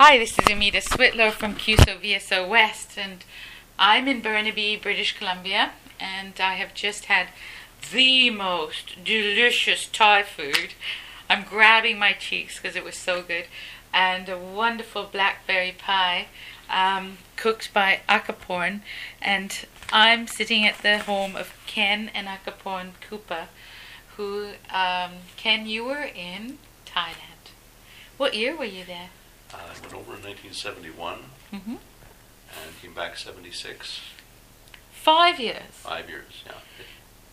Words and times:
Hi, 0.00 0.16
this 0.16 0.38
is 0.38 0.48
Amita 0.48 0.80
Switlow 0.80 1.32
from 1.32 1.56
CUSO 1.56 2.00
VSO 2.00 2.48
West, 2.48 2.96
and 2.96 3.24
I'm 3.80 4.06
in 4.06 4.20
Burnaby, 4.20 4.76
British 4.76 5.18
Columbia, 5.18 5.72
and 5.98 6.34
I 6.38 6.54
have 6.54 6.72
just 6.72 7.06
had 7.06 7.30
the 7.90 8.30
most 8.30 9.04
delicious 9.04 9.88
Thai 9.88 10.22
food. 10.22 10.74
I'm 11.28 11.42
grabbing 11.42 11.98
my 11.98 12.12
cheeks 12.12 12.60
because 12.60 12.76
it 12.76 12.84
was 12.84 12.94
so 12.94 13.22
good, 13.22 13.46
and 13.92 14.28
a 14.28 14.38
wonderful 14.38 15.02
blackberry 15.02 15.74
pie 15.76 16.28
um, 16.70 17.18
cooked 17.34 17.74
by 17.74 18.02
Akaporn, 18.08 18.82
and 19.20 19.66
I'm 19.92 20.28
sitting 20.28 20.64
at 20.64 20.78
the 20.78 20.98
home 20.98 21.34
of 21.34 21.52
Ken 21.66 22.08
and 22.14 22.28
Akaporn 22.28 22.90
Kupa, 23.00 23.48
who, 24.16 24.50
um, 24.70 25.14
Ken, 25.36 25.66
you 25.66 25.86
were 25.86 26.04
in 26.04 26.60
Thailand. 26.86 27.50
What 28.16 28.34
year 28.34 28.56
were 28.56 28.64
you 28.64 28.84
there? 28.84 29.10
Uh, 29.52 29.56
I 29.56 29.80
went 29.80 29.94
over 29.94 30.14
in 30.14 30.22
1971 30.22 31.18
hmm 31.52 31.76
and 32.64 32.80
came 32.82 32.94
back 32.94 33.16
76. 33.18 34.00
Five 34.92 35.38
years. 35.38 35.62
Five 35.72 36.08
years, 36.08 36.42
yeah. 36.46 36.52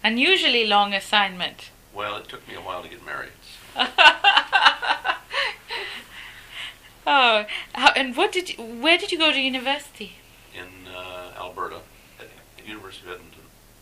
Unusually 0.03 0.65
long 0.67 0.93
assignment. 0.93 1.71
well, 1.93 2.17
it 2.17 2.27
took 2.27 2.47
me 2.47 2.53
a 2.55 2.59
while 2.61 2.83
to 2.83 2.89
get 2.89 3.03
married. 3.05 3.31
oh, 7.07 7.45
how, 7.73 7.91
and 7.95 8.15
what 8.15 8.31
did 8.31 8.49
you, 8.49 8.63
where 8.63 8.97
did 8.97 9.11
you 9.11 9.17
go 9.17 9.31
to 9.31 9.39
university? 9.39 10.13
In 10.53 10.87
uh, 10.93 11.31
Alberta, 11.37 11.79
at 12.19 12.27
the 12.57 12.67
University 12.67 13.07
of 13.07 13.13
Edmonton, 13.15 13.41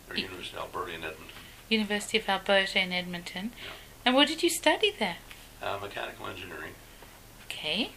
or 0.10 0.16
Y- 0.16 0.22
University 0.22 0.56
of 0.58 0.64
Alberta 0.64 0.92
in 0.92 1.04
Edmonton, 1.04 1.28
University 1.70 2.18
of 2.18 2.30
Alberta 2.30 2.80
in 2.80 2.92
Edmonton. 2.92 3.52
Yeah. 3.64 3.72
And 4.06 4.16
what 4.16 4.28
did 4.28 4.44
you 4.44 4.50
study 4.50 4.92
there? 4.98 5.18
uh, 5.62 5.78
mechanical 5.82 6.28
engineering, 6.28 6.74
Okay. 7.48 7.92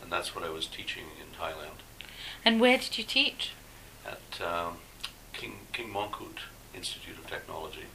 So, 0.00 0.04
and 0.04 0.12
that's 0.12 0.34
what 0.34 0.44
I 0.44 0.50
was 0.50 0.66
teaching 0.66 1.04
in 1.20 1.36
Thailand 1.38 1.80
and 2.44 2.60
where 2.60 2.78
did 2.78 2.98
you 2.98 3.04
teach? 3.04 3.52
at 4.06 4.40
um, 4.40 4.78
King 5.32 5.58
King 5.72 5.92
Mongkut 5.92 6.38
Institute 6.74 7.18
of 7.18 7.26
Technology. 7.26 7.86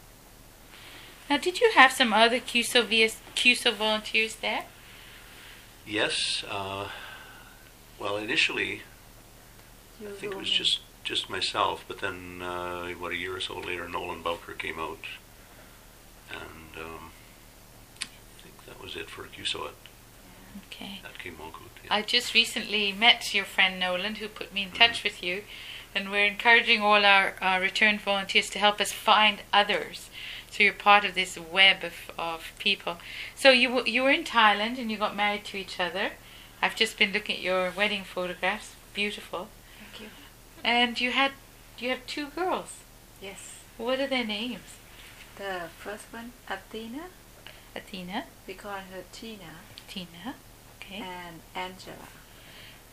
Now, 1.30 1.38
did 1.38 1.60
you 1.60 1.72
have 1.74 1.92
some 1.92 2.14
other 2.14 2.40
CUSO, 2.40 2.86
VS, 2.86 3.20
CUSO 3.36 3.74
volunteers 3.74 4.36
there? 4.36 4.66
Yes, 5.88 6.44
uh, 6.50 6.90
well, 8.00 8.18
initially 8.18 8.84
I 10.00 10.12
think 10.12 10.34
it 10.34 10.38
was 10.38 10.50
just 10.50 10.82
just 11.04 11.30
myself, 11.30 11.84
but 11.88 12.00
then 12.00 12.42
uh, 12.42 12.88
what 13.00 13.12
a 13.12 13.16
year 13.16 13.36
or 13.36 13.40
so 13.40 13.60
later, 13.60 13.88
Nolan 13.88 14.22
Bowker 14.22 14.54
came 14.54 14.80
out, 14.80 15.06
and 16.32 16.84
um, 16.84 17.12
I 18.02 18.42
think 18.42 18.66
that 18.68 18.82
was 18.82 18.96
it 18.96 19.10
for 19.10 19.24
CUSO 19.24 19.68
at, 19.68 19.74
Okay. 20.68 21.02
at 21.04 21.18
King 21.20 21.36
Mongkut. 21.36 21.70
yeah. 21.84 21.94
I 21.94 22.02
just 22.02 22.34
recently 22.34 22.92
met 22.92 23.34
your 23.34 23.46
friend 23.46 23.80
Nolan, 23.80 24.16
who 24.16 24.28
put 24.28 24.54
me 24.54 24.64
in 24.64 24.72
touch 24.72 25.04
with 25.04 25.24
you, 25.24 25.44
and 25.94 26.12
we're 26.12 26.26
encouraging 26.26 26.82
all 26.82 27.06
our, 27.06 27.36
our 27.42 27.62
returned 27.62 28.02
volunteers 28.02 28.50
to 28.52 28.60
help 28.60 28.80
us 28.82 28.92
find 28.92 29.40
others. 29.54 30.10
So 30.52 30.64
you're 30.64 30.74
part 30.74 31.04
of 31.06 31.16
this 31.16 31.38
web 31.38 31.84
of, 31.84 31.94
of 32.18 32.54
people. 32.60 32.98
So 33.36 33.50
you 33.52 33.84
you 33.86 34.04
were 34.04 34.12
in 34.12 34.24
Thailand 34.24 34.78
and 34.80 34.90
you 34.90 34.98
got 34.98 35.16
married 35.16 35.44
to 35.46 35.58
each 35.58 35.80
other. 35.80 36.12
I've 36.62 36.76
just 36.78 36.98
been 36.98 37.12
looking 37.12 37.36
at 37.38 37.42
your 37.42 37.72
wedding 37.72 38.04
photographs, 38.06 38.74
beautiful. 38.94 39.50
Thank 39.80 40.02
you. 40.04 40.08
And 40.64 41.00
you 41.02 41.12
had 41.12 41.32
you 41.78 41.90
have 41.90 42.06
two 42.08 42.28
girls. 42.28 42.80
Yes. 43.22 43.60
What 43.78 44.00
are 44.00 44.08
their 44.08 44.24
names? 44.26 44.78
The 45.36 45.64
first 45.78 46.06
one, 46.12 46.32
Athena. 46.50 47.04
Athena, 47.76 48.24
We 48.48 48.54
call 48.54 48.72
her 48.78 49.04
Tina. 49.12 49.60
Tina, 49.90 50.36
okay, 50.86 51.02
And 51.02 51.40
Angela. 51.56 52.08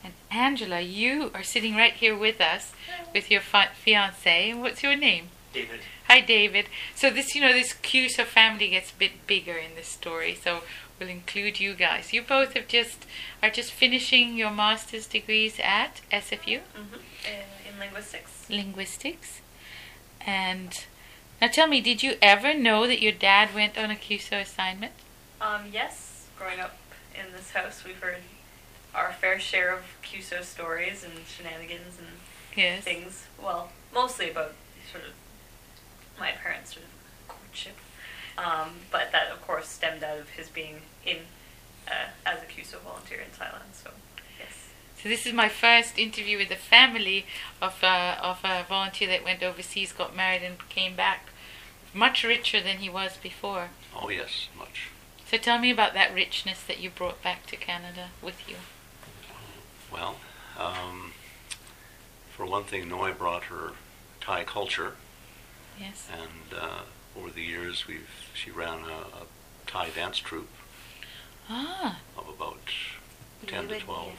and 0.05 0.13
Angela. 0.31 0.81
You 0.81 1.31
are 1.35 1.43
sitting 1.43 1.77
right 1.77 1.93
here 1.95 2.17
with 2.17 2.41
us, 2.41 2.73
with 3.15 3.31
your 3.31 3.41
fi- 3.41 3.69
fiance. 3.75 4.53
What's 4.55 4.83
your 4.83 4.97
name? 4.97 5.29
David. 5.53 5.81
Hi, 6.09 6.21
David. 6.21 6.67
So 6.95 7.11
this, 7.11 7.35
you 7.35 7.41
know, 7.41 7.53
this 7.53 7.73
CUSO 7.75 8.25
family 8.25 8.69
gets 8.71 8.91
a 8.91 8.95
bit 8.95 9.27
bigger 9.27 9.53
in 9.57 9.75
this 9.77 9.87
story. 9.89 10.35
So 10.35 10.61
we'll 10.99 11.09
include 11.09 11.61
you 11.61 11.75
guys. 11.75 12.13
You 12.13 12.23
both 12.23 12.55
have 12.55 12.69
just 12.69 13.05
are 13.43 13.51
just 13.51 13.71
finishing 13.73 14.37
your 14.37 14.51
master's 14.51 15.07
degrees 15.07 15.59
at 15.63 16.01
SFU 16.11 16.61
Mm-hmm. 16.77 16.95
In, 17.27 17.73
in 17.75 17.79
linguistics. 17.79 18.47
linguistics, 18.51 19.41
and 20.27 20.85
now 21.41 21.49
tell 21.49 21.67
me, 21.67 21.81
did 21.81 22.03
you 22.03 22.17
ever 22.23 22.53
know 22.55 22.87
that 22.87 23.01
your 23.03 23.13
dad 23.13 23.55
went 23.55 23.77
on 23.79 23.91
a 23.91 23.95
CUSO 23.95 24.41
assignment? 24.43 24.93
Um, 25.41 25.63
yes, 25.73 26.27
growing 26.39 26.61
up 26.61 26.77
in 27.15 27.33
this 27.33 27.51
house, 27.53 27.85
we've 27.85 28.01
heard 28.01 28.19
our 28.95 29.13
fair 29.13 29.39
share 29.39 29.73
of 29.75 29.83
CUSO 30.03 30.43
stories 30.43 31.05
and 31.05 31.13
shenanigans 31.27 31.99
and 31.99 32.09
Yes. 32.55 32.85
things. 32.85 33.27
Well, 33.43 33.71
mostly 33.95 34.31
about 34.31 34.55
sort 34.91 35.05
of 35.05 35.13
my 36.19 36.33
parents' 36.33 36.75
sort 36.75 36.85
of 36.85 37.29
courtship. 37.29 37.77
Um, 38.37 38.81
but 38.91 39.13
that, 39.13 39.31
of 39.31 39.41
course, 39.47 39.69
stemmed 39.69 40.03
out 40.05 40.19
of 40.19 40.31
his 40.31 40.49
being 40.49 40.83
in 41.05 41.19
uh, 41.89 42.09
as 42.27 42.43
a 42.43 42.47
CUSO 42.47 42.79
volunteer 42.81 43.21
in 43.21 43.31
Thailand. 43.31 43.73
So, 43.75 43.91
yes. 44.39 44.69
So 45.03 45.09
this 45.09 45.27
is 45.27 45.33
my 45.33 45.49
first 45.49 45.99
interview 45.99 46.39
with 46.39 46.49
the 46.49 46.57
family 46.57 47.27
of 47.61 47.83
a, 47.83 48.19
of 48.23 48.41
a 48.45 48.65
volunteer 48.69 49.09
that 49.09 49.25
went 49.25 49.43
overseas, 49.43 49.93
got 49.93 50.15
married, 50.15 50.43
and 50.43 50.57
came 50.69 50.95
back 50.95 51.29
much 51.95 52.25
richer 52.25 52.61
than 52.61 52.79
he 52.79 52.89
was 52.89 53.17
before. 53.17 53.69
Oh 53.95 54.09
yes, 54.09 54.49
much. 54.57 54.89
So 55.33 55.39
tell 55.39 55.59
me 55.59 55.71
about 55.71 55.95
that 55.95 56.15
richness 56.15 56.63
that 56.65 56.79
you 56.79 56.91
brought 56.91 57.23
back 57.23 57.47
to 57.47 57.57
Canada 57.57 58.09
with 58.21 58.47
you. 58.47 58.57
Well, 59.91 60.17
um, 60.59 61.13
for 62.37 62.45
one 62.45 62.65
thing, 62.65 62.87
Noi 62.91 63.13
brought 63.13 63.45
her 63.45 63.73
Thai 64.21 64.45
culture, 64.45 64.93
Yes. 65.81 66.07
and 66.13 66.59
uh, 66.61 66.81
over 67.19 67.31
the 67.31 67.41
years, 67.41 67.87
we've 67.89 68.11
she 68.35 68.51
ran 68.51 68.81
a, 68.81 69.23
a 69.23 69.27
Thai 69.67 69.89
dance 69.89 70.19
troupe 70.19 70.51
Ah, 71.49 72.01
of 72.19 72.29
about 72.29 72.59
ten 73.47 73.69
to 73.69 73.81
twelve. 73.81 74.13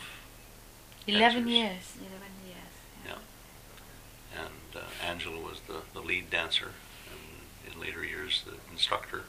years. 1.06 1.20
11 1.20 1.48
years. 1.48 1.94
11 2.00 2.22
years. 2.48 3.06
Yeah. 3.06 4.42
And 4.42 4.76
uh, 4.84 5.06
Angela 5.08 5.40
was 5.40 5.60
the, 5.68 5.82
the 5.94 6.00
lead 6.00 6.32
dancer, 6.32 6.72
and 7.12 7.72
in 7.72 7.80
later 7.80 8.04
years, 8.04 8.44
the 8.48 8.56
instructor. 8.72 9.24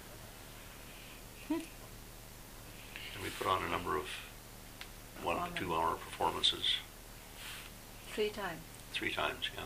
Hmm. 1.49 1.55
And 3.14 3.14
we 3.25 3.31
put 3.31 3.47
on 3.47 3.63
a 3.65 3.71
number 3.71 3.97
of 3.97 4.05
one 5.23 5.51
to 5.51 5.59
two 5.59 5.75
hour 5.75 5.95
performances 5.95 6.75
Three 8.13 8.29
times. 8.29 8.61
three 8.93 9.11
times, 9.11 9.49
yeah. 9.57 9.65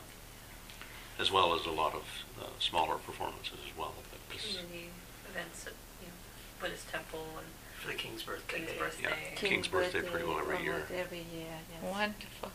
As 1.20 1.32
well 1.32 1.54
as 1.54 1.66
a 1.66 1.70
lot 1.70 1.94
of 1.94 2.04
uh, 2.40 2.46
smaller 2.60 2.94
performances 2.94 3.58
as 3.68 3.76
well. 3.76 3.92
But 4.10 4.34
this- 4.34 4.56
Community 4.56 4.90
events 5.28 5.66
at 5.66 5.72
you 6.00 6.06
know, 6.06 6.14
Buddhist 6.60 6.88
temple 6.88 7.26
and 7.36 7.46
for 7.80 7.88
the 7.88 7.94
king's 7.94 8.22
birthday. 8.22 8.58
King's 8.58 8.72
birthday. 8.72 9.08
Yeah. 9.08 9.34
King's 9.36 9.68
birthday 9.68 10.00
pretty 10.02 10.26
well 10.26 10.38
every 10.38 10.62
year. 10.62 10.72
almost 10.74 10.90
Every 10.92 11.18
year, 11.18 11.58
yes. 11.70 11.82
Wonderful. 11.92 12.50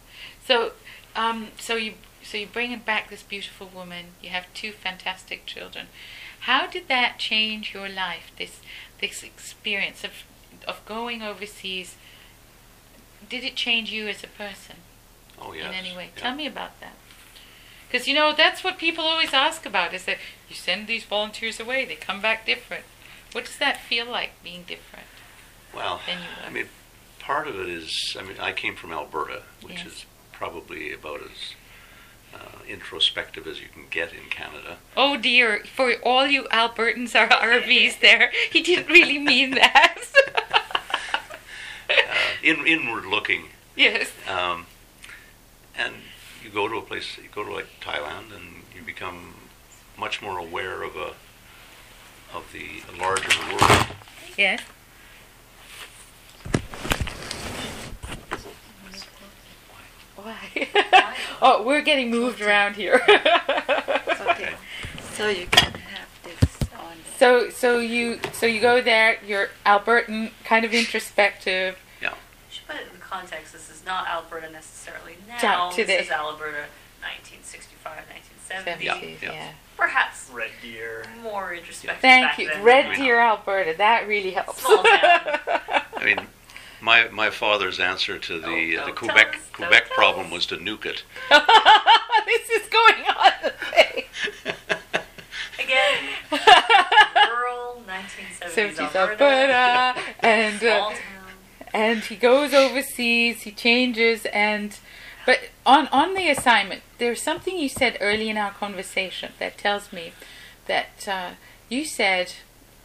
So, 0.46 0.72
um, 1.16 1.50
so 1.60 1.76
you 1.76 1.94
so 2.22 2.38
you 2.38 2.48
bring 2.48 2.78
back 2.80 3.10
this 3.10 3.24
beautiful 3.24 3.70
woman. 3.74 4.08
You 4.22 4.30
have 4.30 4.46
two 4.54 4.72
fantastic 4.72 5.46
children. 5.46 5.88
How 6.42 6.68
did 6.68 6.88
that 6.90 7.20
change 7.20 7.74
your 7.74 7.88
life? 7.88 8.32
This 8.38 8.60
this 9.00 9.24
experience 9.24 10.04
of 10.04 10.12
of 10.68 10.84
going 10.86 11.22
overseas. 11.22 11.96
Did 13.30 13.44
it 13.44 13.56
change 13.56 13.92
you 13.92 14.08
as 14.08 14.24
a 14.24 14.28
person 14.28 14.78
Oh, 15.42 15.54
yes. 15.54 15.68
in 15.68 15.74
any 15.74 15.96
way? 15.96 16.10
yeah. 16.16 16.22
Tell 16.22 16.36
me 16.36 16.46
about 16.48 16.80
that. 16.82 16.94
Because 17.90 18.08
you 18.08 18.16
know 18.16 18.34
that's 18.36 18.64
what 18.64 18.78
people 18.78 19.04
always 19.06 19.34
ask 19.34 19.66
about 19.66 19.94
is 19.94 20.06
that 20.06 20.18
you 20.50 20.56
send 20.56 20.88
these 20.88 21.04
volunteers 21.04 21.60
away, 21.60 21.86
they 21.86 21.96
come 21.96 22.22
back 22.22 22.46
different. 22.46 22.84
What 23.34 23.46
does 23.46 23.58
that 23.58 23.80
feel 23.82 24.06
like 24.06 24.32
being 24.44 24.64
different? 24.64 25.06
Well, 25.74 26.02
I 26.46 26.50
mean, 26.50 26.68
part 27.20 27.48
of 27.48 27.60
it 27.60 27.68
is, 27.70 28.16
I 28.20 28.24
mean, 28.24 28.38
I 28.40 28.52
came 28.52 28.76
from 28.76 28.92
Alberta, 28.94 29.44
which 29.62 29.78
Yes. 29.78 29.86
is 29.88 30.06
probably 30.32 30.92
about 30.94 31.22
as 31.22 31.54
uh, 32.34 32.38
introspective 32.68 33.46
as 33.48 33.62
you 33.62 33.68
can 33.74 33.84
get 33.90 34.12
in 34.14 34.30
Canada. 34.30 34.78
Oh 34.98 35.18
dear, 35.18 35.64
for 35.76 35.94
all 36.04 36.28
you 36.28 36.44
Albertans 36.52 37.16
are 37.20 37.30
RVs 37.30 38.00
there, 38.00 38.32
he 38.52 38.62
didn't 38.62 38.88
really 38.88 39.20
mean 39.20 39.52
that. 39.56 40.02
Uh, 41.90 41.96
in, 42.42 42.66
inward 42.66 43.06
looking. 43.06 43.50
yes. 43.76 44.10
Um, 44.28 44.66
and 45.78 45.94
you 46.44 46.50
go 46.50 46.68
to 46.68 46.78
a 46.78 46.82
place, 46.82 47.18
you 47.18 47.28
go 47.32 47.44
to 47.44 47.52
like 47.54 47.68
Thailand, 47.82 48.34
and 48.34 48.64
you 48.76 48.82
become 48.82 49.36
much 49.98 50.22
more 50.22 50.40
aware 50.40 50.82
of 50.82 50.96
a 50.96 51.14
of 52.36 52.52
the 52.52 52.82
larger 52.98 53.38
world. 53.52 53.86
Yes. 54.38 54.62
Why? 60.16 60.68
Oh, 61.44 61.62
we're 61.62 61.82
getting 61.82 62.10
moved 62.10 62.42
around 62.42 62.76
here. 62.76 63.02
Okay. 64.34 64.54
So 65.14 65.28
you 65.28 65.46
can 65.46 65.74
have 65.74 66.08
this 66.24 66.70
on 66.80 66.96
so, 67.20 67.50
so 67.50 67.78
you, 67.78 68.20
so 68.32 68.46
you 68.48 68.60
go 68.62 68.82
there. 68.82 69.18
You're 69.26 69.50
Albertan, 69.66 70.08
mm, 70.08 70.32
kind 70.44 70.66
of 70.66 70.74
introspective. 70.74 71.78
Yeah. 72.02 72.10
You 72.10 72.16
should 72.50 72.68
put 72.68 72.78
it 72.78 72.88
in 72.92 73.00
context, 73.00 73.54
this 73.54 73.70
is 73.70 73.86
not 73.86 74.08
Alberta 74.08 74.50
necessarily 74.50 75.18
now. 75.28 75.70
Today. 75.70 75.98
This 75.98 76.08
is 76.08 76.12
Alberta 76.12 76.66
1965, 77.02 77.98
1970. 78.48 78.86
Yeah, 78.86 79.32
yeah. 79.32 79.34
yeah. 79.34 79.52
Perhaps 79.78 80.32
Red 80.34 80.52
Deer. 80.62 81.04
more 81.22 81.54
introspective 81.54 82.02
Thank 82.02 82.28
back 82.28 82.40
you. 82.40 82.48
then. 82.50 82.64
Red 82.64 82.96
Deer, 82.96 83.20
Alberta. 83.20 83.76
That 83.78 84.08
really 84.08 84.32
helps. 84.32 84.62
Small 84.62 84.84
town. 84.84 85.40
I 85.98 86.04
mean, 86.04 86.20
my 86.84 87.08
my 87.10 87.30
father's 87.30 87.80
answer 87.80 88.20
to 88.20 88.40
the 88.40 88.78
Oh, 88.78 88.86
the 88.88 88.92
Quebec 88.92 89.36
us, 89.36 89.50
Quebec 89.54 89.90
problem 89.92 90.28
us. 90.28 90.32
was 90.34 90.46
to 90.48 90.58
nuke 90.58 90.86
it. 90.86 91.04
this 92.26 92.50
is 92.50 92.68
going 92.68 93.04
on 93.06 93.32
today. 93.42 94.08
Again, 95.60 96.04
rural 97.30 97.82
1970s 97.88 98.96
Alberta. 98.96 99.24
Alberta. 99.24 100.02
And, 100.24 100.64
uh, 100.64 100.94
and 101.74 102.00
he 102.00 102.16
goes 102.16 102.54
overseas, 102.54 103.42
he 103.42 103.52
changes, 103.52 104.26
and. 104.28 104.78
But 105.26 105.40
on, 105.66 105.88
on 105.88 106.16
the 106.16 106.30
assignment, 106.30 106.82
there's 106.98 107.22
something 107.22 107.58
you 107.58 107.70
said 107.70 107.98
early 108.02 108.30
in 108.30 108.38
our 108.38 108.52
conversation 108.52 109.32
that 109.40 109.58
tells 109.58 109.94
me 109.94 110.12
that 110.66 111.08
uh, 111.08 111.30
you 111.70 111.86
said, 111.86 112.34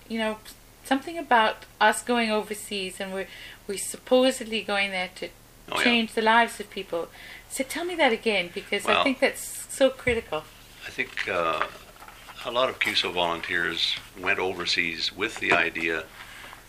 you 0.08 0.20
know, 0.20 0.38
something 0.84 1.18
about 1.18 1.64
us 1.80 2.00
going 2.00 2.30
overseas 2.30 3.00
and 3.00 3.12
we're, 3.12 3.26
we're 3.68 3.78
supposedly 3.78 4.62
going 4.62 4.90
there 4.90 5.10
to 5.16 5.28
Oh, 5.70 5.76
yeah. 5.78 5.84
change 5.84 6.14
the 6.14 6.22
lives 6.22 6.58
of 6.60 6.70
people. 6.70 7.08
So 7.50 7.62
tell 7.62 7.84
me 7.84 7.94
that 7.96 8.10
again 8.10 8.48
because 8.54 8.86
I 8.86 9.02
think 9.02 9.20
that's 9.20 9.66
so 9.68 9.90
critical. 9.90 10.44
I 10.86 10.90
think 10.90 11.28
uh, 11.28 11.66
a 12.46 12.50
lot 12.50 12.70
of 12.70 12.78
CUSO 12.78 13.12
volunteers 13.12 13.94
went 14.18 14.38
overseas 14.38 15.14
with 15.14 15.40
the 15.40 15.52
idea 15.52 16.04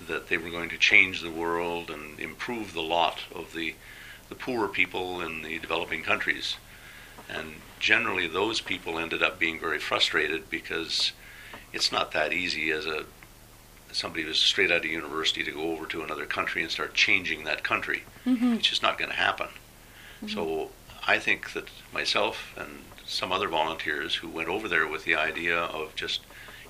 that 0.06 0.28
they 0.28 0.36
were 0.38 0.50
going 0.50 0.68
to 0.70 0.78
change 0.78 1.22
the 1.22 1.32
world 1.32 1.90
and 1.90 2.20
improve 2.20 2.74
the 2.74 2.82
lot 2.82 3.20
of 3.34 3.54
the, 3.54 3.74
the 4.28 4.36
poorer 4.36 4.68
people 4.68 5.22
in 5.22 5.44
the 5.44 5.60
developing 5.60 6.04
countries. 6.04 6.58
And 7.30 7.56
generally, 7.80 8.28
those 8.28 8.60
people 8.60 9.00
ended 9.00 9.24
up 9.24 9.40
being 9.40 9.60
very 9.62 9.80
frustrated 9.80 10.50
because 10.50 11.14
it's 11.72 11.90
not 11.90 12.12
that 12.12 12.34
easy 12.34 12.70
as 12.72 12.86
a 12.86 13.06
somebody 13.92 14.24
who's 14.24 14.38
straight 14.40 14.72
out 14.72 14.86
of 14.86 14.86
university 14.86 15.44
to 15.44 15.52
go 15.52 15.72
over 15.72 15.86
to 15.88 16.02
another 16.04 16.26
country 16.26 16.62
and 16.62 16.72
start 16.72 16.94
changing 16.94 17.44
that 17.44 17.64
country. 17.64 18.04
Mm-hmm. 18.26 18.54
It's 18.54 18.68
just 18.70 18.84
not 18.84 18.98
going 18.98 19.10
to 19.12 19.16
happen. 19.18 19.48
So 20.28 20.70
I 21.08 21.18
think 21.18 21.54
that 21.54 21.70
myself 21.94 22.54
and 22.58 22.84
some 23.06 23.32
other 23.32 23.48
volunteers 23.48 24.16
who 24.16 24.28
went 24.28 24.50
over 24.50 24.68
there 24.68 24.86
with 24.88 25.06
the 25.06 25.16
idea 25.16 25.58
of 25.58 25.96
just 25.96 26.22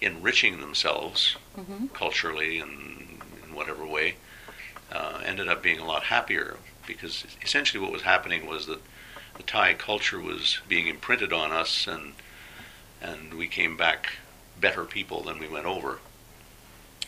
enriching 0.02 0.62
themselves 0.62 1.36
Mhm. 1.58 1.92
culturally 1.94 2.60
and 2.60 3.22
in 3.44 3.54
whatever 3.56 3.86
way 3.86 4.16
uh, 4.92 5.22
ended 5.26 5.48
up 5.50 5.62
being 5.62 5.80
a 5.80 5.86
lot 5.86 6.04
happier 6.04 6.58
because 6.88 7.26
essentially 7.42 7.82
what 7.84 7.92
was 7.92 8.04
happening 8.04 8.46
was 8.48 8.66
that 8.68 8.80
the 9.36 9.44
Thai 9.44 9.74
culture 9.74 10.20
was 10.20 10.60
being 10.70 10.88
imprinted 10.88 11.34
on 11.34 11.52
us 11.52 11.86
and 11.88 12.14
and 13.02 13.34
we 13.34 13.48
came 13.48 13.76
back 13.76 14.14
better 14.60 14.86
people 14.86 15.24
than 15.24 15.40
we 15.40 15.48
went 15.48 15.66
over. 15.66 16.00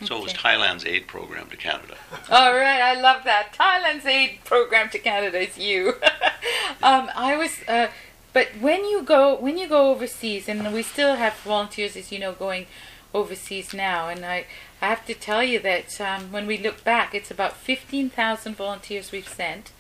So 0.06 0.18
it 0.18 0.24
was 0.24 0.34
Thailand's 0.34 0.86
aid 0.86 1.08
program 1.08 1.50
to 1.50 1.58
Canada. 1.58 1.96
All 2.30 2.54
right, 2.54 2.82
I 2.82 3.00
love 3.00 3.24
that. 3.26 3.54
Thailand's 3.54 4.06
aid 4.06 4.40
program 4.44 4.90
to 4.90 5.00
Canada 5.00 5.40
is 5.40 5.58
you. 5.58 5.96
um, 6.84 7.10
I 7.16 7.36
was, 7.38 7.58
uh, 7.68 7.88
but 8.34 8.48
when 8.60 8.86
you 8.86 9.04
go 9.04 9.36
when 9.36 9.58
you 9.58 9.68
go 9.68 9.92
overseas, 9.92 10.50
and 10.50 10.74
we 10.74 10.84
still 10.84 11.16
have 11.16 11.36
volunteers, 11.36 11.96
as 11.96 12.12
you 12.12 12.20
know, 12.20 12.34
going 12.34 12.66
overseas 13.14 13.74
now, 13.74 14.10
and 14.10 14.26
I, 14.26 14.46
I 14.82 14.88
have 14.88 15.06
to 15.06 15.14
tell 15.14 15.44
you 15.44 15.60
that 15.60 16.00
um, 16.02 16.32
when 16.32 16.48
we 16.48 16.58
look 16.58 16.84
back, 16.84 17.14
it's 17.14 17.30
about 17.30 17.58
fifteen 17.58 18.10
thousand 18.10 18.56
volunteers 18.56 19.12
we've 19.12 19.28
sent 19.28 19.72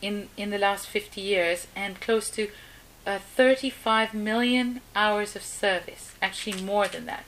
in 0.00 0.28
in 0.36 0.50
the 0.50 0.58
last 0.58 0.86
fifty 0.86 1.22
years, 1.22 1.66
and 1.74 2.00
close 2.00 2.30
to 2.30 2.48
uh, 3.06 3.18
thirty-five 3.18 4.14
million 4.14 4.80
hours 4.94 5.34
of 5.34 5.42
service. 5.42 6.14
Actually, 6.22 6.62
more 6.62 6.86
than 6.86 7.06
that. 7.06 7.24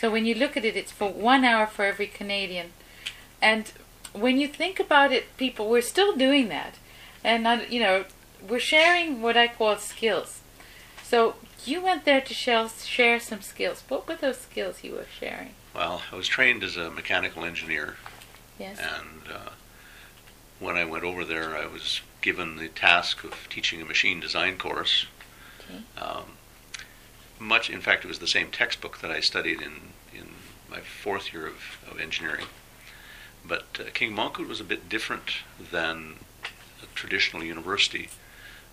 So 0.00 0.10
when 0.10 0.24
you 0.24 0.34
look 0.34 0.56
at 0.56 0.64
it, 0.64 0.76
it's 0.76 0.92
for 0.92 1.10
one 1.10 1.44
hour 1.44 1.66
for 1.66 1.84
every 1.84 2.06
Canadian. 2.06 2.72
And 3.42 3.70
when 4.12 4.38
you 4.38 4.48
think 4.48 4.80
about 4.80 5.12
it, 5.12 5.36
people, 5.36 5.68
we're 5.68 5.82
still 5.82 6.16
doing 6.16 6.48
that. 6.48 6.76
And, 7.22 7.46
I, 7.46 7.64
you 7.66 7.80
know, 7.80 8.04
we're 8.48 8.60
sharing 8.60 9.20
what 9.20 9.36
I 9.36 9.48
call 9.48 9.76
skills. 9.76 10.40
So 11.02 11.34
you 11.66 11.82
went 11.82 12.04
there 12.04 12.20
to 12.22 12.34
share, 12.34 12.68
share 12.68 13.20
some 13.20 13.42
skills. 13.42 13.82
What 13.88 14.08
were 14.08 14.16
those 14.16 14.38
skills 14.38 14.82
you 14.82 14.92
were 14.92 15.06
sharing? 15.18 15.50
Well, 15.74 16.02
I 16.10 16.16
was 16.16 16.26
trained 16.26 16.64
as 16.64 16.76
a 16.76 16.90
mechanical 16.90 17.44
engineer 17.44 17.96
Yes. 18.60 18.78
And 18.78 19.34
uh, 19.34 19.50
when 20.60 20.76
I 20.76 20.84
went 20.84 21.02
over 21.02 21.24
there, 21.24 21.56
I 21.56 21.66
was 21.66 22.02
given 22.20 22.56
the 22.56 22.68
task 22.68 23.24
of 23.24 23.48
teaching 23.48 23.80
a 23.80 23.86
machine 23.86 24.20
design 24.20 24.58
course. 24.58 25.06
Okay. 25.60 25.82
Um, 25.98 26.24
much, 27.40 27.70
in 27.70 27.80
fact, 27.80 28.04
it 28.04 28.08
was 28.08 28.18
the 28.18 28.26
same 28.28 28.50
textbook 28.50 28.98
that 29.00 29.10
I 29.10 29.20
studied 29.20 29.60
in, 29.62 29.92
in 30.14 30.28
my 30.70 30.80
fourth 30.80 31.32
year 31.32 31.46
of, 31.46 31.78
of 31.90 31.98
engineering. 32.00 32.46
But 33.44 33.64
uh, 33.80 33.84
King 33.94 34.12
Mongkut 34.14 34.46
was 34.46 34.60
a 34.60 34.64
bit 34.64 34.88
different 34.88 35.30
than 35.72 36.16
a 36.82 36.86
traditional 36.94 37.42
university. 37.42 38.10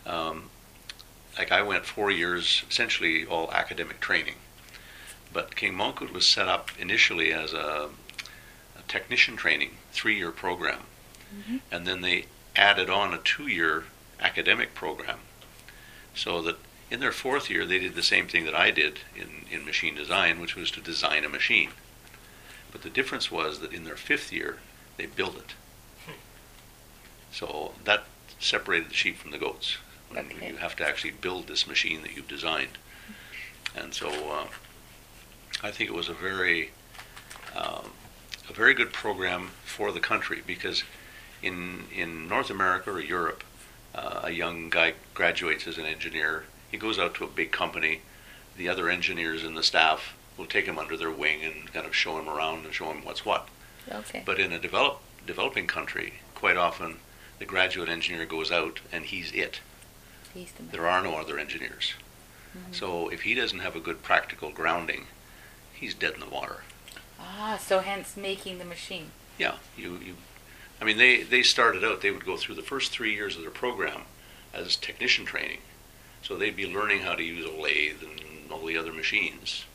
Um, 0.05 0.49
like 1.37 1.51
I 1.51 1.61
went 1.61 1.85
four 1.85 2.11
years, 2.11 2.63
essentially 2.69 3.25
all 3.25 3.51
academic 3.51 3.99
training. 3.99 4.35
But 5.31 5.55
King 5.55 5.73
Mongkut 5.73 6.11
was 6.11 6.31
set 6.31 6.47
up 6.47 6.69
initially 6.79 7.31
as 7.31 7.53
a, 7.53 7.89
a 8.77 8.81
technician 8.87 9.35
training, 9.37 9.71
three-year 9.91 10.31
program, 10.31 10.81
Mhm. 11.35 11.59
and 11.71 11.85
then 11.85 12.01
they 12.01 12.25
added 12.55 12.89
on 12.89 13.13
a 13.13 13.17
two-year 13.17 13.83
academic 14.21 14.73
program, 14.73 15.19
so 16.15 16.41
that 16.41 16.55
in 16.89 16.99
their 16.99 17.11
fourth 17.11 17.49
year 17.49 17.65
they 17.65 17.79
did 17.79 17.95
the 17.95 18.03
same 18.03 18.27
thing 18.27 18.45
that 18.45 18.55
I 18.55 18.71
did 18.71 18.99
in, 19.15 19.45
in 19.51 19.65
machine 19.65 19.95
design, 19.95 20.39
which 20.39 20.55
was 20.55 20.71
to 20.71 20.81
design 20.81 21.25
a 21.25 21.29
machine. 21.29 21.71
But 22.71 22.81
the 22.81 22.89
difference 22.89 23.31
was 23.31 23.59
that 23.59 23.73
in 23.73 23.83
their 23.83 23.95
fifth 23.95 24.31
year 24.31 24.57
they 24.97 25.05
built 25.05 25.37
it. 25.37 25.53
So 27.31 27.73
that 27.83 28.05
separated 28.39 28.89
the 28.89 28.95
sheep 28.95 29.17
from 29.17 29.31
the 29.31 29.37
goats. 29.37 29.77
When 30.09 30.25
Okay. 30.25 30.49
You 30.49 30.57
have 30.57 30.75
to 30.77 30.87
actually 30.87 31.11
build 31.11 31.47
this 31.47 31.67
machine 31.67 32.01
that 32.01 32.15
you've 32.15 32.27
designed. 32.27 32.77
And 33.75 33.93
so 33.93 34.09
uh, 34.09 34.47
I 35.61 35.71
think 35.71 35.89
it 35.89 35.93
was 35.93 36.09
a 36.09 36.13
very, 36.13 36.71
um, 37.55 37.91
a 38.49 38.53
very 38.53 38.73
good 38.73 38.93
program 38.93 39.49
for 39.65 39.91
the 39.91 39.99
country 39.99 40.41
because 40.45 40.83
in 41.43 41.83
in 41.93 42.27
North 42.27 42.49
America 42.49 42.91
or 42.91 42.99
Europe, 42.99 43.43
uh, 43.93 44.21
a 44.23 44.31
young 44.31 44.69
guy 44.69 44.93
graduates 45.13 45.67
as 45.67 45.77
an 45.77 45.85
engineer. 45.85 46.45
He 46.71 46.77
goes 46.77 46.99
out 46.99 47.13
to 47.15 47.23
a 47.23 47.27
big 47.27 47.51
company. 47.51 48.01
The 48.57 48.69
other 48.69 48.89
engineers 48.89 49.43
in 49.43 49.55
the 49.55 49.63
staff 49.63 50.15
will 50.37 50.45
take 50.45 50.65
him 50.65 50.77
under 50.79 50.97
their 50.97 51.11
wing 51.11 51.43
and 51.43 51.71
kind 51.73 51.85
of 51.85 51.95
show 51.95 52.19
him 52.19 52.29
around 52.29 52.65
and 52.65 52.73
show 52.73 52.91
him 52.91 53.03
what's 53.03 53.25
what. 53.25 53.47
Okay. 53.91 54.21
But 54.25 54.39
in 54.39 54.51
a 54.51 54.59
develop, 54.59 54.99
developing 55.25 55.67
country, 55.67 56.15
quite 56.35 56.57
often 56.57 56.97
the 57.39 57.45
graduate 57.45 57.89
engineer 57.89 58.25
goes 58.25 58.51
out 58.51 58.79
and 58.91 59.05
he's 59.05 59.31
it. 59.31 59.61
He's 60.33 60.51
the. 60.51 60.63
There 60.63 60.87
are 60.87 61.01
no 61.01 61.15
other 61.15 61.39
engineers. 61.39 61.93
Mhm. 62.55 62.75
So 62.75 63.09
if 63.09 63.21
he 63.21 63.33
doesn't 63.33 63.59
have 63.59 63.75
a 63.75 63.79
good 63.79 64.03
practical 64.03 64.51
grounding, 64.51 65.07
he's 65.73 65.93
dead 65.93 66.13
in 66.15 66.19
the 66.19 66.27
water. 66.29 66.63
Ah, 67.19 67.59
so 67.61 67.79
hence 67.79 68.15
making 68.17 68.57
the 68.57 68.65
machine. 68.65 69.11
Yeah, 69.37 69.55
you, 69.77 69.97
you 70.03 70.15
I 70.81 70.85
mean 70.85 70.97
they, 70.97 71.23
they 71.23 71.41
started 71.43 71.83
out 71.83 72.01
they 72.01 72.11
would 72.11 72.25
go 72.25 72.37
through 72.37 72.55
the 72.55 72.61
first 72.61 72.91
three 72.91 73.13
years 73.13 73.35
of 73.35 73.41
their 73.41 73.51
program 73.51 74.01
as 74.53 74.75
technician 74.75 75.25
training. 75.25 75.59
So 76.23 76.35
they'd 76.35 76.55
be 76.55 76.71
learning 76.71 77.01
how 77.01 77.15
to 77.15 77.23
use 77.23 77.45
a 77.45 77.51
lathe 77.51 78.01
and 78.03 78.51
all 78.51 78.65
the 78.65 78.77
other 78.77 78.93
machines. 78.93 79.65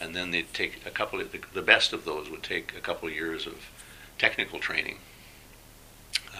And 0.00 0.14
then 0.14 0.30
they'd 0.30 0.52
take 0.52 0.86
a 0.86 0.90
couple 0.90 1.20
of 1.20 1.32
the, 1.32 1.40
the 1.54 1.62
best 1.62 1.92
of 1.92 2.04
those 2.04 2.28
would 2.30 2.42
take 2.42 2.74
a 2.76 2.80
couple 2.80 3.08
of 3.08 3.14
years 3.14 3.46
of 3.46 3.54
technical 4.18 4.58
training 4.58 4.98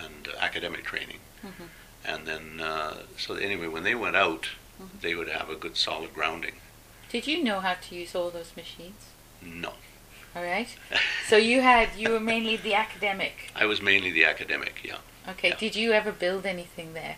and 0.02 0.28
uh, 0.28 0.36
academic 0.40 0.84
training. 0.84 1.18
Mhm. 1.44 1.68
And 2.04 2.26
then 2.26 2.60
uh, 2.60 2.98
so 3.18 3.34
anyway 3.34 3.66
when 3.66 3.82
they 3.82 3.94
went 3.94 4.16
out 4.16 4.48
Mhm. 4.80 5.00
they 5.00 5.14
would 5.14 5.28
have 5.30 5.48
a 5.48 5.54
good 5.56 5.76
solid 5.76 6.12
grounding. 6.12 6.56
Did 7.10 7.26
you 7.26 7.42
know 7.42 7.60
how 7.60 7.74
to 7.74 7.94
use 7.94 8.14
all 8.14 8.30
those 8.30 8.52
machines? 8.56 9.06
No. 9.40 9.72
All 10.34 10.42
right. 10.42 10.68
So 11.28 11.36
you 11.36 11.60
had 11.62 11.88
you 11.96 12.10
were 12.10 12.20
mainly 12.20 12.56
the 12.56 12.74
academic. 12.74 13.50
I 13.56 13.64
was 13.66 13.80
mainly 13.82 14.10
the 14.12 14.24
academic, 14.26 14.74
yeah. 14.84 14.98
Okay. 15.28 15.48
Yeah. 15.48 15.56
Did 15.56 15.74
you 15.74 15.92
ever 15.92 16.12
build 16.12 16.46
anything 16.46 16.92
there? 16.94 17.16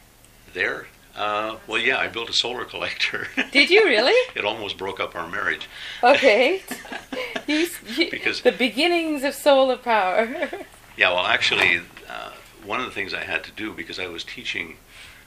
There, 0.54 0.87
uh, 1.18 1.56
well, 1.66 1.80
yeah, 1.80 1.98
I 1.98 2.08
built 2.08 2.30
a 2.30 2.32
solar 2.32 2.64
collector. 2.64 3.26
Did 3.52 3.70
you 3.70 3.84
really? 3.84 4.12
it 4.37 4.44
almost 4.44 4.78
broke 4.78 5.00
up 5.00 5.16
our 5.16 5.28
marriage. 5.28 5.68
Okay. 6.02 6.62
you, 7.46 7.66
Because- 8.10 8.42
the 8.42 8.52
beginnings 8.52 9.25
of 9.25 9.34
solar 9.34 9.76
power. 9.76 10.48
Yeah, 10.96 11.10
well, 11.10 11.26
actually, 11.26 11.80
uh, 12.08 12.30
one 12.64 12.80
of 12.80 12.87
the 12.87 12.92
things 12.92 13.12
I 13.12 13.25
had 13.25 13.44
to 13.44 13.52
do 13.52 13.72
because 13.72 13.98
I 13.98 14.06
was 14.06 14.25
teaching 14.25 14.76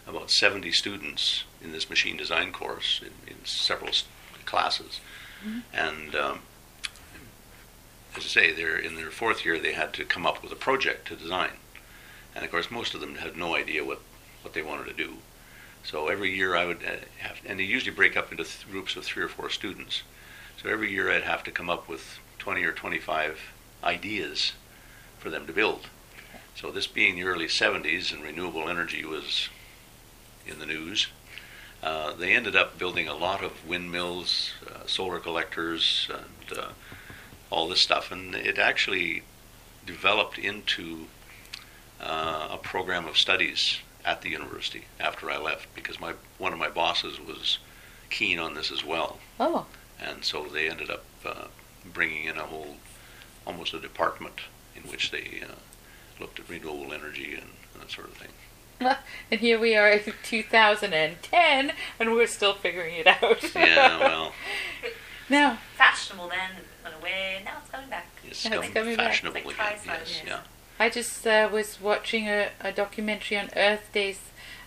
about 0.07 0.31
70 0.31 0.71
students 0.71 1.43
in 1.61 1.71
this 1.71 1.89
machine 1.89 2.17
design 2.17 2.51
course 2.51 3.01
in, 3.01 3.33
in 3.33 3.45
several 3.45 3.91
classes, 4.45 4.99
and 5.73 6.15
um, 6.15 6.39
as 8.17 8.25
I 8.25 8.27
say, 8.27 8.51
they're 8.51 8.77
in 8.77 8.95
their 8.95 9.11
fourth 9.11 9.45
year. 9.45 9.59
They 9.59 9.73
had 9.73 9.93
to 9.93 10.03
come 10.03 10.25
up 10.25 10.43
with 10.43 10.51
a 10.51 10.55
project 10.55 11.07
to 11.07 11.15
design, 11.15 11.51
and 12.35 12.43
of 12.43 12.51
course 12.51 12.69
most 12.69 12.93
of 12.93 13.01
them 13.01 13.15
had 13.15 13.37
no 13.37 13.55
idea 13.55 13.85
what 13.85 14.01
what 14.41 14.53
they 14.53 14.61
wanted 14.61 14.87
to 14.87 14.93
do. 14.93 15.17
So 15.83 16.07
every 16.07 16.35
year 16.35 16.55
I 16.55 16.65
would 16.65 16.83
uh, 16.83 17.05
have, 17.19 17.39
and 17.45 17.59
they 17.59 17.63
usually 17.63 17.95
break 17.95 18.15
up 18.15 18.31
into 18.31 18.43
th- 18.43 18.69
groups 18.69 18.95
of 18.95 19.03
three 19.03 19.23
or 19.23 19.27
four 19.27 19.49
students. 19.49 20.03
So 20.61 20.69
every 20.69 20.91
year 20.91 21.11
I'd 21.11 21.23
have 21.23 21.43
to 21.43 21.51
come 21.51 21.69
up 21.69 21.89
with 21.89 22.19
20 22.39 22.63
or 22.63 22.71
25 22.71 23.39
ideas 23.83 24.53
for 25.17 25.29
them 25.29 25.47
to 25.47 25.53
build. 25.53 25.87
So 26.55 26.71
this 26.71 26.87
being 26.87 27.15
the 27.15 27.23
early 27.23 27.47
70s 27.47 28.13
and 28.13 28.21
renewable 28.21 28.69
energy 28.69 29.03
was 29.03 29.49
in 30.45 30.59
the 30.59 30.65
news, 30.65 31.07
uh, 31.81 32.13
they 32.13 32.33
ended 32.33 32.55
up 32.55 32.77
building 32.77 33.07
a 33.07 33.15
lot 33.15 33.43
of 33.43 33.67
windmills, 33.67 34.51
uh, 34.67 34.85
solar 34.85 35.19
collectors, 35.19 36.09
and 36.09 36.59
uh, 36.59 36.69
all 37.49 37.67
this 37.67 37.81
stuff. 37.81 38.11
And 38.11 38.35
it 38.35 38.59
actually 38.59 39.23
developed 39.85 40.37
into 40.37 41.07
uh, 41.99 42.49
a 42.51 42.57
program 42.57 43.07
of 43.07 43.17
studies 43.17 43.79
at 44.05 44.21
the 44.21 44.29
university 44.29 44.85
after 44.99 45.29
I 45.29 45.37
left 45.37 45.73
because 45.75 45.99
my 45.99 46.13
one 46.37 46.53
of 46.53 46.59
my 46.59 46.69
bosses 46.69 47.19
was 47.19 47.59
keen 48.09 48.39
on 48.39 48.53
this 48.55 48.71
as 48.71 48.83
well, 48.83 49.19
Oh, 49.39 49.65
and 49.99 50.23
so 50.25 50.43
they 50.43 50.69
ended 50.69 50.89
up 50.89 51.03
uh, 51.25 51.45
bringing 51.93 52.25
in 52.25 52.37
a 52.37 52.43
whole 52.43 52.77
almost 53.45 53.73
a 53.73 53.79
department 53.79 54.41
in 54.75 54.83
which 54.83 55.11
they 55.11 55.41
uh, 55.43 55.53
looked 56.19 56.39
at 56.39 56.49
renewable 56.49 56.93
energy 56.93 57.33
and 57.35 57.49
that 57.79 57.91
sort 57.91 58.07
of 58.07 58.13
thing. 58.17 58.29
and 59.31 59.39
here 59.41 59.59
we 59.59 59.75
are 59.75 59.89
in 59.89 60.01
2010, 60.23 61.71
and 61.99 62.13
we're 62.13 62.27
still 62.27 62.53
figuring 62.55 62.95
it 62.95 63.07
out. 63.07 63.43
Yeah, 63.55 63.99
well, 63.99 64.33
now, 65.29 65.57
Fashionable 65.77 66.29
then, 66.29 66.51
it 66.57 66.65
went 66.83 66.95
away, 66.99 67.41
now 67.45 67.57
it's 67.61 67.69
coming 67.71 67.89
back. 67.89 68.07
it's, 68.27 68.43
Yeah, 68.43 68.55
it's 68.55 68.63
come 68.65 68.73
coming 68.73 68.95
back. 68.97 69.07
fashionable 69.09 69.37
It's 69.51 69.59
like 69.59 69.81
again. 69.83 69.97
Yes, 69.99 70.09
yes. 70.09 70.23
yeah. 70.27 70.39
I 70.81 70.89
just 70.89 71.27
uh, 71.27 71.47
was 71.53 71.79
watching 71.79 72.27
a, 72.27 72.49
a 72.59 72.71
documentary 72.71 73.37
on 73.37 73.51
Earth 73.55 73.87
Days 73.93 74.19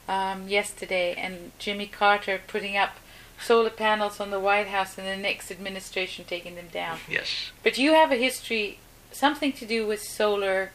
um, 0.09 0.47
yesterday, 0.47 1.13
and 1.19 1.51
Jimmy 1.59 1.89
Carter 1.89 2.41
putting 2.47 2.77
up 2.77 2.99
solar 3.41 3.69
panels 3.69 4.21
on 4.21 4.31
the 4.31 4.39
White 4.39 4.69
House, 4.69 4.97
and 4.97 5.09
the 5.09 5.17
next 5.17 5.51
administration 5.51 6.25
taking 6.25 6.55
them 6.55 6.69
down. 6.73 6.99
Yes. 7.11 7.51
But 7.65 7.79
you 7.79 7.95
have 7.95 8.13
a 8.13 8.15
history, 8.15 8.79
something 9.11 9.53
to 9.55 9.67
do 9.67 9.89
with 9.89 10.03
solar, 10.03 10.71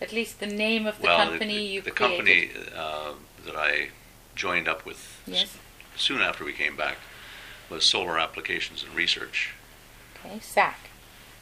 at 0.00 0.12
least 0.12 0.40
the 0.40 0.48
name 0.48 0.88
of 0.88 0.96
the 0.98 1.04
well, 1.04 1.24
company 1.24 1.58
the, 1.58 1.64
you 1.64 1.82
the 1.82 1.92
created. 1.92 2.52
company 2.52 2.74
uh, 2.76 3.12
that 3.46 3.54
I 3.54 3.90
joined 4.34 4.66
up 4.66 4.84
with 4.84 5.22
Yes. 5.24 5.56
soon 5.94 6.20
after 6.20 6.44
we 6.44 6.52
came 6.52 6.74
back 6.74 6.96
was 7.68 7.88
Solar 7.88 8.18
Applications 8.18 8.82
and 8.82 8.92
Research, 8.96 9.54
Okay, 10.26 10.40
SAC. 10.40 10.90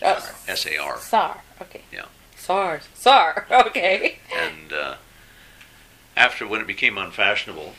Oh, 0.02 0.32
SAR, 0.54 0.98
SAR. 0.98 1.40
Okay. 1.62 1.80
Yeah. 1.90 2.04
SAR. 2.38 2.80
SAR. 2.94 3.46
Okay. 3.50 4.18
and 4.34 4.72
uh, 4.72 4.96
after 6.16 6.46
when 6.46 6.60
it 6.60 6.66
became 6.66 6.96
unfashionable, 6.98 7.74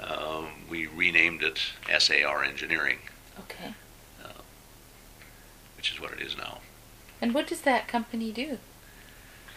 um, 0.00 0.48
we 0.68 0.86
renamed 0.86 1.42
it 1.42 1.60
SAR 1.98 2.44
Engineering, 2.44 2.98
Okay. 3.38 3.74
which 5.76 5.92
is 5.92 6.00
what 6.00 6.12
it 6.12 6.20
is 6.20 6.36
now. 6.36 6.58
And 7.20 7.34
what 7.34 7.46
does 7.46 7.62
that 7.62 7.88
company 7.88 8.30
do? 8.32 8.58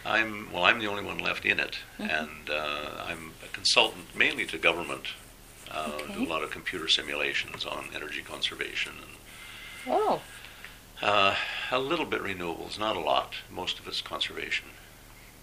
I'm 0.04 0.52
well. 0.52 0.64
I'm 0.64 0.78
the 0.78 0.86
only 0.86 1.02
one 1.04 1.18
left 1.18 1.44
in 1.44 1.58
it, 1.58 1.78
Mhm. 1.98 2.20
and 2.20 2.50
uh, 2.50 3.04
I'm 3.08 3.32
a 3.44 3.48
consultant 3.48 4.14
mainly 4.14 4.46
to 4.46 4.58
government. 4.58 5.08
Uh, 5.68 5.98
Do 6.14 6.22
a 6.22 6.28
lot 6.32 6.44
of 6.44 6.50
computer 6.52 6.86
simulations 6.88 7.64
on 7.64 7.88
energy 7.94 8.22
conservation 8.22 8.92
and 9.02 9.10
Oh, 9.88 10.22
Uh, 11.02 11.34
a 11.70 11.78
little 11.78 12.06
bit 12.06 12.22
renewables, 12.22 12.78
not 12.78 12.96
a 12.96 13.00
lot. 13.00 13.34
Most 13.50 13.78
of 13.78 13.86
it's 13.86 14.00
conservation. 14.00 14.68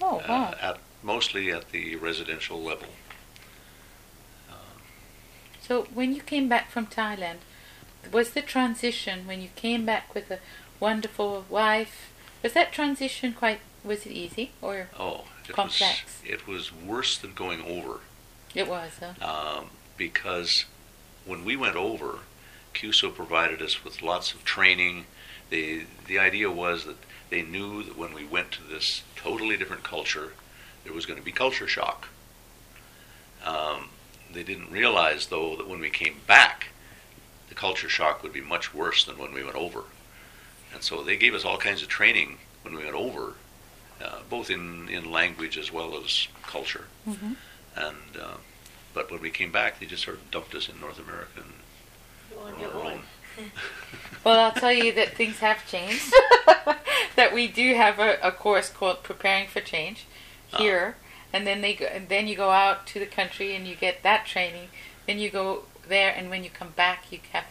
oh, 0.02 0.20
Uh, 0.20 0.26
wow. 0.28 0.56
at 0.62 0.78
mostly 1.04 1.52
at 1.52 1.72
the 1.72 1.96
residential 1.98 2.62
level. 2.62 2.88
So 5.62 5.84
when 5.94 6.14
you 6.14 6.22
came 6.22 6.50
back 6.50 6.70
from 6.70 6.88
Thailand, 6.88 7.38
was 8.12 8.32
the 8.32 8.42
transition 8.42 9.26
when 9.26 9.42
you 9.42 9.48
came 9.56 9.86
back 9.86 10.14
with 10.14 10.30
a 10.30 10.40
wonderful 10.82 11.46
wife? 11.50 12.12
Was 12.42 12.52
that 12.54 12.74
transition 12.74 13.32
quite? 13.34 13.62
Was 13.84 14.06
it 14.06 14.12
easy 14.12 14.52
or 14.62 14.90
Oh, 15.00 15.24
it 15.48 15.54
Complex. 15.54 16.04
was 16.04 16.22
it 16.26 16.48
was 16.48 16.74
worse 16.74 17.18
than 17.18 17.34
going 17.34 17.62
over 17.62 18.02
it 18.54 18.68
was? 18.68 18.92
Huh? 19.00 19.14
um, 19.60 19.70
because 19.98 20.66
when 21.26 21.46
we 21.46 21.56
went 21.56 21.76
over, 21.78 22.20
CUSO 22.74 23.14
provided 23.14 23.62
us 23.62 23.84
with 23.84 24.02
lots 24.02 24.34
of 24.34 24.44
training. 24.44 25.06
They, 25.50 25.86
the 26.08 26.20
idea 26.20 26.50
was 26.50 26.86
that 26.86 26.98
they 27.30 27.42
knew 27.42 27.84
that 27.84 27.98
when 27.98 28.14
we 28.14 28.26
went 28.26 28.52
to 28.54 28.64
this 28.64 29.04
totally 29.16 29.58
different 29.58 29.84
culture, 29.84 30.34
there 30.84 30.94
was 30.94 31.06
going 31.06 31.20
to 31.20 31.26
be 31.26 31.32
culture 31.32 31.68
shock. 31.68 32.10
Um, 33.46 33.90
they 34.32 34.44
didn't 34.44 34.72
realize, 34.72 35.28
though, 35.28 35.56
that 35.58 35.68
when 35.68 35.80
we 35.80 35.90
came 35.90 36.22
back, 36.28 36.70
the 37.50 37.56
culture 37.56 37.90
shock 37.90 38.24
would 38.24 38.34
be 38.34 38.42
much 38.42 38.74
worse 38.74 39.04
than 39.04 39.18
when 39.18 39.34
we 39.34 39.44
went 39.44 39.56
over. 39.56 39.84
And 40.74 40.82
so 40.82 41.04
they 41.04 41.18
gave 41.18 41.36
us 41.36 41.46
all 41.46 41.58
kinds 41.58 41.82
of 41.82 41.88
training 41.88 42.40
when 42.64 42.76
we 42.76 42.84
went 42.84 42.96
over, 42.96 43.36
uh, 44.04 44.20
both 44.30 44.50
in, 44.50 44.90
in 44.90 45.12
language 45.12 45.58
as 45.58 45.72
well 45.72 45.96
as 46.04 46.28
culture. 46.42 46.86
hmm 47.06 47.34
And 47.76 48.18
uh, 48.20 48.38
but 48.94 49.12
when 49.12 49.22
we 49.22 49.30
came 49.32 49.52
back, 49.52 49.80
they 49.80 49.86
just 49.86 50.04
sort 50.04 50.18
of 50.18 50.32
dumped 50.32 50.54
us 50.56 50.70
in 50.70 50.80
North 50.80 51.00
America 51.00 51.38
and 51.38 51.54
On 52.44 52.54
on 52.54 52.60
your 52.60 52.72
our 52.74 52.82
own. 52.82 52.92
own. 52.94 53.02
Well, 54.24 54.40
I'll 54.40 54.52
tell 54.54 54.72
you 54.72 54.94
that 54.94 55.16
things 55.18 55.40
have 55.40 55.68
changed. 55.70 56.14
that 57.18 57.34
we 57.34 57.48
do 57.50 57.74
have 57.76 58.00
a, 58.00 58.18
a 58.24 58.32
course 58.32 58.70
called 58.70 59.04
Preparing 59.04 59.48
for 59.48 59.60
Change 59.60 60.06
here, 60.58 60.96
and 61.34 61.46
then 61.46 61.60
they 61.60 61.74
go, 61.74 61.86
and 61.88 62.08
then 62.08 62.28
you 62.28 62.38
go 62.38 62.52
out 62.52 62.88
to 62.88 63.00
the 63.00 63.06
country 63.06 63.54
and 63.54 63.68
you 63.68 63.76
get 63.76 64.02
that 64.04 64.26
training. 64.26 64.70
Then 65.08 65.20
you 65.20 65.30
go 65.30 65.64
there, 65.90 66.14
and 66.16 66.30
when 66.30 66.46
you 66.46 66.50
come 66.50 66.70
back, 66.70 67.12
you 67.12 67.20
have 67.34 67.44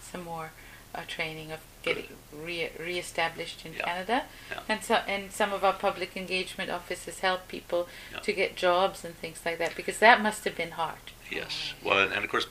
some 0.00 0.24
more 0.24 0.50
uh, 0.96 1.02
training 1.06 1.52
of 1.52 1.60
getting 1.82 2.06
re 2.32 2.70
reestablished 2.80 3.64
in 3.64 3.74
Yeah. 3.74 3.84
Canada, 3.84 4.22
Yeah. 4.50 4.60
and 4.68 4.82
so 4.82 4.94
and 5.06 5.30
some 5.30 5.52
of 5.52 5.62
our 5.62 5.74
public 5.74 6.16
engagement 6.16 6.70
offices 6.70 7.20
help 7.20 7.46
people 7.46 7.86
Yeah. 8.12 8.18
to 8.20 8.32
get 8.32 8.56
jobs 8.56 9.04
and 9.04 9.14
things 9.16 9.42
like 9.46 9.58
that 9.58 9.76
because 9.76 10.00
that 10.00 10.20
must 10.20 10.42
have 10.44 10.56
been 10.56 10.72
hard. 10.72 11.12
Yes. 11.30 11.74
Well, 11.84 12.00
and, 12.00 12.12
and 12.12 12.24
of 12.24 12.30
course, 12.30 12.46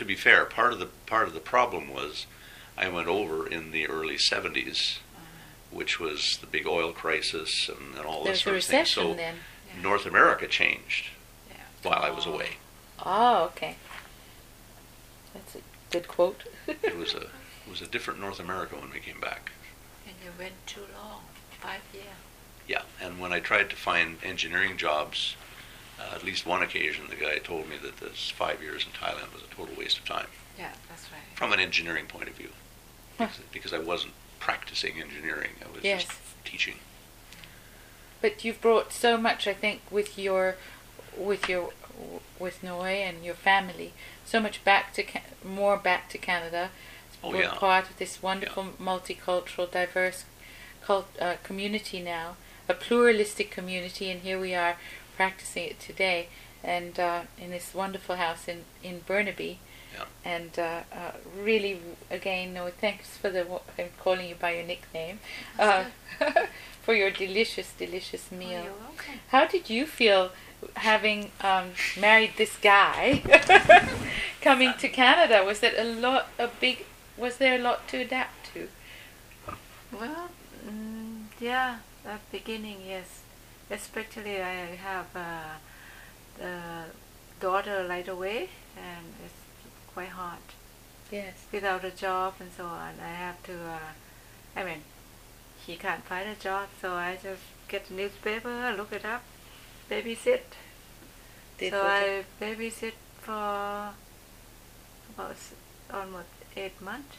to 0.00 0.04
be 0.06 0.14
fair, 0.16 0.46
part 0.46 0.72
of 0.72 0.78
the 0.78 0.86
part 1.06 1.28
of 1.28 1.34
the 1.34 1.40
problem 1.40 1.92
was 1.92 2.26
I 2.76 2.88
went 2.88 3.06
over 3.06 3.46
in 3.46 3.70
the 3.70 3.86
early 3.86 4.16
'70s, 4.16 4.96
which 5.70 6.00
was 6.00 6.38
the 6.40 6.46
big 6.46 6.66
oil 6.66 6.92
crisis 6.92 7.68
and, 7.68 7.94
and 7.96 8.06
all 8.06 8.24
this 8.24 8.24
There's 8.24 8.40
a 8.40 8.42
sort 8.42 8.56
of 8.56 8.64
thing. 8.64 8.80
recession 8.80 9.02
So 9.10 9.14
then. 9.14 9.34
North 9.82 10.06
America 10.06 10.48
changed 10.48 11.10
Yeah. 11.48 11.56
while 11.82 12.02
I 12.02 12.10
was 12.10 12.24
away. 12.26 12.56
Oh, 13.04 13.44
okay. 13.54 13.76
That's 15.34 15.54
a 15.54 15.60
good 15.90 16.08
quote. 16.08 16.44
It 16.82 16.96
was 16.96 17.12
a 17.14 17.20
it 17.22 17.68
was 17.70 17.82
a 17.82 17.86
different 17.86 18.20
North 18.20 18.40
America 18.40 18.76
when 18.76 18.90
we 18.90 19.00
came 19.00 19.20
back. 19.20 19.52
And 20.06 20.16
you 20.24 20.30
went 20.38 20.54
too 20.66 20.86
long, 20.98 21.20
five 21.60 21.82
years. 21.92 22.06
Yeah, 22.66 22.82
and 23.02 23.20
when 23.20 23.32
I 23.34 23.40
tried 23.40 23.68
to 23.70 23.76
find 23.76 24.16
engineering 24.24 24.76
jobs, 24.78 25.36
uh, 26.00 26.14
at 26.14 26.24
least 26.24 26.46
one 26.46 26.62
occasion, 26.62 27.04
the 27.08 27.16
guy 27.16 27.38
told 27.38 27.68
me 27.68 27.76
that 27.82 27.98
this 27.98 28.30
five 28.30 28.62
years 28.62 28.86
in 28.86 28.92
Thailand 28.92 29.32
was 29.34 29.42
a 29.42 29.54
total 29.54 29.74
waste 29.76 29.98
of 29.98 30.04
time 30.06 30.26
Yeah, 30.58 30.72
that's 30.88 31.04
right. 31.12 31.20
from 31.36 31.52
an 31.52 31.60
engineering 31.60 32.06
point 32.06 32.28
of 32.28 32.34
view, 32.34 32.50
Huh. 33.18 33.26
because, 33.26 33.40
because 33.52 33.72
I 33.74 33.78
wasn't 33.78 34.14
practicing 34.38 35.00
engineering; 35.00 35.50
I 35.64 35.70
was 35.74 35.84
Yes. 35.84 36.04
just 36.04 36.18
teaching. 36.44 36.76
But 38.20 38.44
you've 38.44 38.60
brought 38.60 38.92
so 38.92 39.16
much, 39.16 39.46
I 39.46 39.54
think, 39.54 39.80
with 39.90 40.18
your, 40.18 40.56
with 41.16 41.48
your, 41.48 41.72
with 42.38 42.62
Noi 42.62 42.92
and 43.02 43.24
your 43.24 43.34
family, 43.34 43.92
so 44.24 44.40
much 44.40 44.62
back 44.64 44.92
to 44.94 45.02
Ca- 45.02 45.22
more 45.44 45.76
back 45.78 46.08
to 46.10 46.18
Canada. 46.18 46.70
Oh, 47.22 47.30
We're 47.30 47.42
yeah. 47.42 47.54
part 47.54 47.88
of 47.90 47.98
this 47.98 48.22
wonderful 48.22 48.64
multicultural, 48.80 49.70
diverse 49.70 50.24
cult, 50.82 51.08
uh, 51.20 51.34
community 51.42 52.00
now, 52.00 52.36
a 52.68 52.74
pluralistic 52.74 53.50
community, 53.50 54.10
and 54.10 54.20
here 54.22 54.38
we 54.40 54.54
are 54.54 54.76
practicing 55.24 55.64
it 55.72 55.78
today, 55.78 56.20
and 56.64 56.98
uh, 56.98 57.20
in 57.42 57.50
this 57.50 57.74
wonderful 57.74 58.16
house 58.16 58.48
in 58.48 58.60
in 58.82 59.00
Burnaby. 59.06 59.58
Yeah. 59.94 60.04
And 60.24 60.52
uh, 60.58 60.80
uh, 61.00 61.12
really, 61.48 61.74
again, 62.18 62.54
no 62.54 62.64
thanks 62.84 63.08
for 63.20 63.28
the. 63.28 63.42
I'm 63.78 63.90
calling 64.04 64.26
you 64.30 64.36
by 64.46 64.50
your 64.56 64.66
nickname. 64.72 65.18
Uh, 65.58 65.84
for 66.86 66.94
your 66.94 67.10
delicious, 67.10 67.68
delicious 67.84 68.24
Oh, 68.32 68.36
meal. 68.40 68.62
you're 68.66 68.80
welcome. 68.88 69.16
How 69.34 69.44
did 69.54 69.68
you 69.68 69.84
feel 69.86 70.30
having 70.76 71.20
um, 71.50 71.66
married 72.00 72.32
this 72.38 72.54
guy 72.72 73.20
coming 74.48 74.72
to 74.78 74.88
Canada? 74.88 75.44
Was 75.44 75.62
it 75.62 75.74
a 75.76 75.84
lot, 75.84 76.28
a 76.38 76.48
big, 76.60 76.76
was 77.18 77.36
there 77.36 77.56
a 77.56 77.62
lot 77.68 77.86
to 77.88 77.96
adapt 78.06 78.54
to? 78.54 78.68
Well, 79.92 80.28
mm, 80.66 81.24
yeah, 81.40 81.76
at 82.06 82.20
beginning, 82.32 82.78
yes. 82.86 83.08
Especially 83.70 84.42
I 84.42 84.76
have 84.76 85.06
uh, 85.14 85.54
the 86.38 86.84
daughter 87.40 87.86
right 87.88 88.08
away, 88.08 88.48
and 88.76 89.06
it's 89.24 89.34
quite 89.94 90.08
hard. 90.08 90.38
Yes. 91.10 91.34
Without 91.52 91.84
a 91.84 91.90
job 91.90 92.34
and 92.40 92.50
so 92.56 92.64
on, 92.64 92.94
I 93.02 93.08
have 93.08 93.42
to. 93.44 93.52
Uh, 93.52 93.92
I 94.56 94.64
mean, 94.64 94.82
he 95.66 95.76
can't 95.76 96.04
find 96.04 96.28
a 96.28 96.34
job, 96.34 96.68
so 96.80 96.94
I 96.94 97.18
just 97.22 97.42
get 97.68 97.86
the 97.88 97.94
newspaper, 97.94 98.74
look 98.76 98.92
it 98.92 99.04
up, 99.04 99.22
babysit, 99.90 100.40
so 101.58 101.82
I 101.84 102.24
babysit 102.40 102.94
for 103.20 103.92
about 105.14 105.36
almost 105.92 106.28
eight 106.56 106.80
months, 106.80 107.16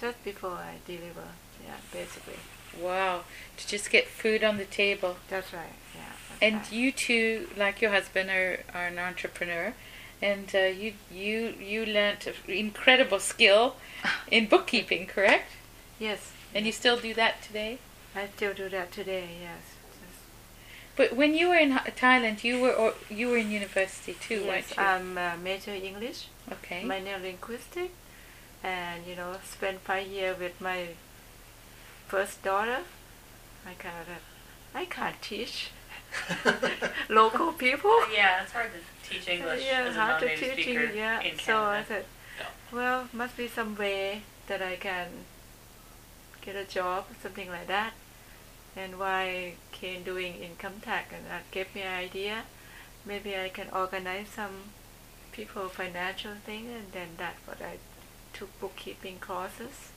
just 0.00 0.22
before 0.24 0.52
I 0.52 0.76
deliver. 0.86 1.28
Yeah, 1.64 1.76
basically. 1.92 2.38
wow, 2.80 3.22
to 3.56 3.66
just 3.66 3.90
get 3.90 4.06
food 4.08 4.42
on 4.42 4.56
the 4.56 4.64
table. 4.64 5.16
That's 5.28 5.52
right. 5.52 5.74
And 6.40 6.70
you 6.70 6.92
two, 6.92 7.48
like 7.56 7.80
your 7.80 7.90
husband, 7.90 8.30
are, 8.30 8.60
are 8.74 8.86
an 8.86 8.98
entrepreneur, 8.98 9.74
and 10.20 10.50
uh, 10.54 10.58
you 10.58 10.94
you 11.12 11.54
you 11.60 11.86
learnt 11.86 12.28
incredible 12.48 13.20
skill 13.20 13.76
in 14.30 14.46
bookkeeping, 14.46 15.06
correct? 15.06 15.50
Yes. 15.98 16.32
And 16.54 16.66
you 16.66 16.72
still 16.72 16.96
do 16.96 17.14
that 17.14 17.42
today. 17.42 17.78
I 18.14 18.28
still 18.36 18.54
do 18.54 18.68
that 18.68 18.92
today. 18.92 19.28
Yes. 19.40 19.74
But 20.96 21.16
when 21.16 21.34
you 21.34 21.48
were 21.48 21.56
in 21.56 21.72
Thailand, 21.72 22.44
you 22.44 22.60
were 22.60 22.72
or, 22.72 22.94
you 23.10 23.28
were 23.28 23.36
in 23.36 23.50
university 23.50 24.14
too, 24.14 24.44
yes. 24.44 24.46
weren't 24.46 24.76
you? 24.76 24.82
I'm 24.82 25.18
uh, 25.18 25.36
major 25.42 25.72
English, 25.72 26.28
okay. 26.52 26.84
minor 26.84 27.18
linguistic, 27.18 27.90
and 28.62 29.04
you 29.04 29.16
know 29.16 29.34
spent 29.44 29.80
five 29.80 30.06
years 30.06 30.38
with 30.38 30.60
my 30.60 30.88
first 32.06 32.44
daughter. 32.44 32.82
I 33.66 33.72
of 33.72 34.22
I 34.74 34.84
can't 34.84 35.20
teach 35.20 35.70
local 37.08 37.52
people. 37.52 37.90
Uh, 37.90 38.06
yeah, 38.12 38.42
it's 38.42 38.52
hard 38.52 38.70
to 38.72 39.08
teach 39.08 39.28
English 39.28 39.64
yeah, 39.66 39.82
as 39.82 39.96
a 39.96 40.00
hard 40.00 40.20
to 40.20 40.36
teach. 40.36 40.52
speaker 40.52 40.90
Yeah. 40.94 41.20
in 41.20 41.38
so 41.38 41.62
I 41.62 41.84
said, 41.84 42.04
well, 42.72 43.08
must 43.12 43.36
be 43.36 43.48
some 43.48 43.76
way 43.76 44.22
that 44.46 44.62
I 44.62 44.76
can 44.76 45.08
get 46.40 46.56
a 46.56 46.64
job, 46.64 47.06
something 47.22 47.48
like 47.48 47.66
that. 47.68 47.92
And 48.76 48.98
why 48.98 49.22
I 49.22 49.54
came 49.70 50.02
doing 50.02 50.34
income 50.34 50.80
tax, 50.82 51.12
and 51.14 51.26
that 51.26 51.50
gave 51.50 51.74
me 51.74 51.82
an 51.82 51.94
idea. 51.94 52.42
Maybe 53.06 53.36
I 53.36 53.48
can 53.48 53.68
organize 53.72 54.28
some 54.28 54.72
people 55.32 55.68
financial 55.68 56.32
thing, 56.44 56.66
and 56.66 56.90
then 56.92 57.08
that's 57.16 57.46
what 57.46 57.62
I 57.62 57.76
took 58.32 58.58
bookkeeping 58.60 59.18
courses, 59.20 59.92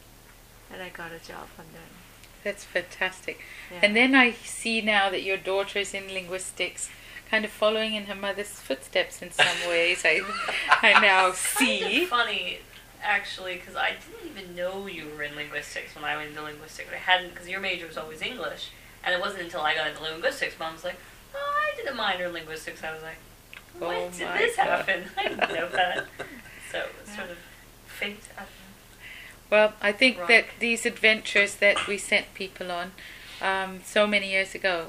and 0.71 0.81
I 0.81 0.89
got 0.89 1.12
a 1.12 1.19
job 1.19 1.47
from 1.47 1.65
them. 1.74 2.06
That's 2.44 2.63
fantastic. 2.63 3.41
Yeah. 3.72 3.79
And 3.84 3.96
then 3.96 4.15
I 4.15 4.32
see 4.32 4.82
now 4.82 5.10
that 5.10 5.24
your 5.24 5.38
daughter 5.38 5.79
is 5.79 5.94
in 5.94 6.08
linguistics, 6.08 6.89
kind 7.29 7.44
of 7.44 7.51
following 7.51 7.94
in 7.94 8.06
her 8.06 8.15
mother's 8.15 8.50
footsteps 8.51 9.22
in 9.22 9.32
some 9.32 9.58
ways. 9.67 10.03
I 10.06 10.22
I 10.70 11.00
now 11.01 11.32
see. 11.34 11.79
Kind 11.82 12.03
of 12.03 12.10
funny, 12.10 12.58
actually, 13.03 13.56
because 13.56 13.75
I 13.75 13.91
didn't 14.22 14.32
even 14.38 14.56
know 14.56 14.88
you 14.88 15.08
were 15.15 15.24
in 15.24 15.36
linguistics 15.36 15.94
when 15.96 16.06
I 16.06 16.15
went 16.15 16.29
into 16.29 16.41
linguistics. 16.41 16.89
I 16.94 16.98
hadn't, 16.98 17.32
because 17.34 17.50
your 17.50 17.60
major 17.60 17.86
was 17.88 17.98
always 17.98 18.22
English, 18.22 18.70
and 19.03 19.13
it 19.13 19.20
wasn't 19.20 19.44
until 19.44 19.62
I 19.62 19.75
got 19.75 19.88
into 19.88 20.03
linguistics, 20.03 20.58
mom 20.58 20.74
was 20.74 20.84
like, 20.86 20.96
"Oh, 21.36 21.38
I 21.74 21.75
did 21.75 21.88
a 21.88 21.94
minor 21.96 22.25
in 22.27 22.34
linguistics." 22.34 22.82
I 22.84 22.94
was 22.94 23.03
like, 23.03 23.17
oh 23.82 23.88
"When 23.89 23.98
Oh 23.98 24.10
did 24.12 24.39
this 24.39 24.56
God. 24.56 24.65
happen?" 24.67 25.03
I 25.17 25.24
didn't 25.27 25.53
know 25.53 25.67
that. 25.70 26.06
So 26.72 26.79
it 26.79 26.89
was 27.01 27.13
sort 27.15 27.29
of 27.29 27.38
fate. 27.88 28.20
I 29.51 29.55
don't 29.55 29.59
know. 29.61 29.67
Well, 29.67 29.73
I 29.81 29.91
think 29.91 30.17
Right. 30.19 30.27
that 30.27 30.45
these 30.59 30.85
adventures 30.85 31.55
that 31.55 31.87
we 31.87 31.97
sent 31.97 32.33
people 32.33 32.71
on 32.71 32.91
um, 33.41 33.81
so 33.85 34.07
many 34.07 34.31
years 34.31 34.55
ago 34.55 34.87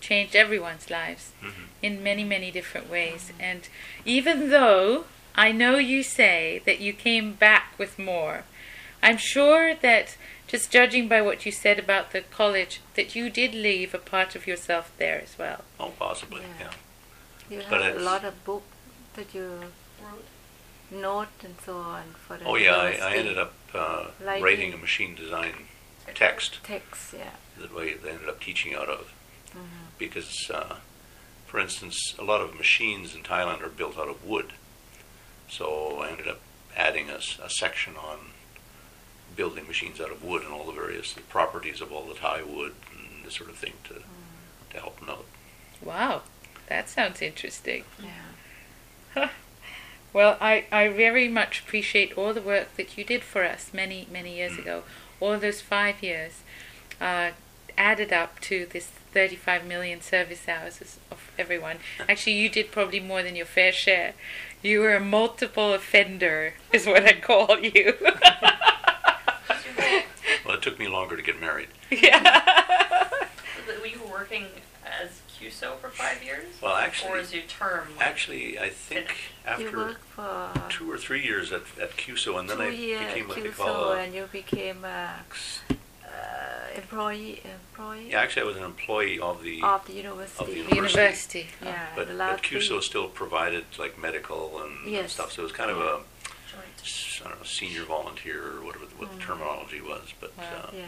changed 0.00 0.34
everyone's 0.34 0.88
lives 0.88 1.32
Mhm. 1.42 1.52
in 1.82 2.02
many, 2.02 2.24
many 2.24 2.50
different 2.50 2.88
ways. 2.88 3.30
And 3.38 3.68
even 4.06 4.48
though 4.48 5.04
I 5.34 5.52
know 5.52 5.76
you 5.76 6.02
say 6.02 6.62
that 6.64 6.80
you 6.80 6.92
came 6.94 7.34
back 7.34 7.74
with 7.78 7.98
more, 7.98 8.44
I'm 9.02 9.18
sure 9.18 9.74
that 9.74 10.16
just 10.48 10.70
judging 10.70 11.08
by 11.08 11.20
what 11.20 11.44
you 11.46 11.52
said 11.52 11.78
about 11.78 12.12
the 12.12 12.22
college, 12.22 12.80
that 12.94 13.14
you 13.14 13.28
did 13.30 13.54
leave 13.54 13.94
a 13.94 13.98
part 13.98 14.34
of 14.34 14.46
yourself 14.46 14.90
there 14.96 15.20
as 15.22 15.36
well. 15.38 15.64
Oh, 15.78 15.90
possibly. 15.90 16.40
Yeah. 16.58 16.70
Yeah. 17.50 17.58
You 17.58 17.64
But 17.68 17.82
have 17.82 17.96
a 17.96 18.00
lot 18.00 18.24
of 18.24 18.42
book 18.44 18.62
that 19.14 19.34
you 19.34 19.72
Wrote. 20.02 20.24
Note 20.90 21.28
and 21.44 21.54
so 21.64 21.76
on 21.78 22.02
for 22.26 22.36
the 22.36 22.44
Oh 22.44 22.56
yeah, 22.56 22.76
I, 22.76 22.90
I 23.02 23.14
ended 23.14 23.38
up 23.38 23.54
uh, 23.74 24.06
Lighting. 24.24 24.42
writing 24.44 24.72
a 24.72 24.76
machine 24.76 25.14
design 25.14 25.52
text 26.14 26.58
text. 26.64 27.14
Yeah. 27.16 27.30
that 27.58 27.74
way 27.74 27.94
they 27.94 28.10
ended 28.10 28.28
up 28.28 28.40
teaching 28.40 28.74
out 28.74 28.88
of 28.88 29.12
hmm 29.52 29.58
because, 29.98 30.50
uh, 30.54 30.76
for 31.46 31.60
instance, 31.60 32.14
a 32.18 32.24
lot 32.24 32.40
of 32.40 32.56
machines 32.56 33.14
in 33.14 33.22
Thailand 33.22 33.62
are 33.62 33.68
built 33.68 33.98
out 33.98 34.08
of 34.08 34.24
wood. 34.24 34.54
So 35.48 36.00
I 36.02 36.08
ended 36.08 36.26
up 36.26 36.40
adding 36.74 37.10
a 37.10 37.20
section 37.50 37.96
on 37.96 38.18
building 39.36 39.66
machines 39.66 40.00
out 40.00 40.10
of 40.10 40.24
wood 40.24 40.42
and 40.42 40.52
all 40.52 40.64
the 40.64 40.72
various 40.72 41.14
properties 41.28 41.80
of 41.82 41.92
all 41.92 42.06
the 42.06 42.14
Thai 42.14 42.42
wood 42.42 42.72
and 42.96 43.24
this 43.26 43.34
sort 43.36 43.50
of 43.50 43.56
thing 43.56 43.74
to, 43.88 43.94
to 44.72 44.80
help 44.80 44.98
them 45.00 45.10
out. 45.10 45.26
Wow, 45.82 46.22
that 46.68 46.88
sounds 46.88 47.20
interesting. 47.20 47.84
Yeah. 49.14 49.28
Well, 50.12 50.36
I, 50.40 50.64
I 50.72 50.88
very 50.88 51.28
much 51.28 51.60
appreciate 51.60 52.16
all 52.18 52.34
the 52.34 52.40
work 52.40 52.76
that 52.76 52.98
you 52.98 53.04
did 53.04 53.22
for 53.22 53.44
us 53.44 53.70
many, 53.72 54.06
many 54.10 54.36
years 54.36 54.58
ago. 54.58 54.82
All 55.20 55.38
those 55.38 55.60
five 55.60 56.02
years 56.02 56.42
uh, 57.00 57.30
added 57.78 58.12
up 58.12 58.40
to 58.40 58.66
this 58.66 58.86
35 59.12 59.64
million 59.66 60.00
service 60.00 60.48
hours 60.48 60.98
of 61.10 61.30
everyone. 61.38 61.76
Actually, 62.08 62.34
you 62.34 62.48
did 62.48 62.70
probably 62.72 63.00
more 63.00 63.22
than 63.22 63.36
your 63.36 63.46
fair 63.46 63.72
share. 63.72 64.14
You 64.62 64.80
were 64.80 64.94
a 64.94 65.00
multiple 65.00 65.72
offender, 65.72 66.54
is 66.72 66.86
what 66.86 67.04
I 67.04 67.14
call 67.20 67.58
you. 67.60 67.94
Well, 70.44 70.56
it 70.56 70.62
took 70.62 70.78
me 70.80 70.88
longer 70.88 71.16
to 71.16 71.22
get 71.22 71.40
married. 71.40 71.68
yeah. 71.90 73.08
Were 73.66 73.86
you 73.86 74.00
working 74.10 74.46
as 74.84 75.20
CUSO 75.38 75.76
for 75.78 75.88
five 75.90 76.22
years? 76.22 76.44
Well, 76.62 76.74
or 76.74 76.80
actually, 76.80 77.20
is 77.20 77.32
your 77.34 77.42
term? 77.44 77.88
like, 77.96 78.06
actually, 78.06 78.58
I 78.58 78.68
think 78.70 79.08
You 79.44 79.50
after 79.50 79.76
work 79.76 80.00
for 80.04 80.50
two 80.68 80.90
or 80.90 80.98
three 80.98 81.22
years 81.22 81.52
at, 81.52 81.62
at 81.80 81.96
CUSO, 81.96 82.38
and 82.38 82.48
then 82.48 82.58
two 82.58 82.62
I 82.64 82.68
years 82.68 83.06
became 83.12 83.28
what 83.28 83.36
they 83.36 83.42
CUSO 83.48 83.56
call 83.56 83.92
a, 83.92 83.96
and 83.98 84.14
you 84.14 84.28
became 84.32 84.84
a 84.84 85.10
uh, 85.70 86.76
employee 86.76 87.42
employee 87.44 88.08
yeah. 88.10 88.20
Actually, 88.20 88.42
I 88.42 88.46
was 88.46 88.56
an 88.56 88.64
employee 88.64 89.18
of 89.20 89.42
the 89.42 89.62
of 89.62 89.86
the 89.86 89.92
university. 89.94 90.40
of 90.42 90.46
the 90.48 90.54
university. 90.74 90.76
University. 91.38 91.46
Yeah, 91.62 91.86
but, 91.94 92.06
the 92.08 92.12
but 92.14 92.18
last 92.18 92.42
CUSO 92.44 92.82
still 92.82 93.08
provided 93.08 93.64
like 93.78 93.98
medical 93.98 94.60
and, 94.62 94.84
and 94.84 94.92
Yes. 94.92 95.12
stuff. 95.12 95.32
So 95.32 95.42
it 95.42 95.44
was 95.44 95.52
kind 95.52 95.70
of 95.70 95.78
a 95.78 96.00
joint? 96.50 96.64
s- 96.82 97.20
I 97.24 97.28
don't 97.28 97.38
know 97.38 97.44
senior 97.44 97.84
volunteer 97.84 98.42
or 98.42 98.64
whatever 98.64 98.86
the, 98.86 98.94
what 98.96 99.10
the 99.10 99.16
Mm. 99.22 99.26
terminology 99.26 99.80
was. 99.80 100.12
But 100.20 100.36
Wow. 100.36 100.44
uh, 100.64 100.70
Yeah. 100.74 100.86